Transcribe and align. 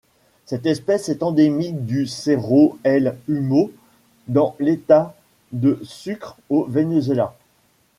Cette 0.47 0.65
espèce 0.65 1.09
est 1.09 1.21
endémique 1.21 1.85
du 1.85 2.07
Cerro 2.07 2.79
El 2.83 3.19
Humo 3.27 3.69
dans 4.27 4.55
l'État 4.59 5.15
de 5.51 5.79
Sucre 5.83 6.37
au 6.49 6.63
Venezuela. 6.63 7.35